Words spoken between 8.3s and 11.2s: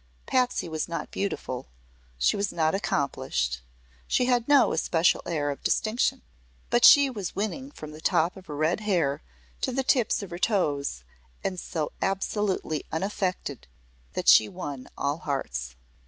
of her red hair to the tips of her toes,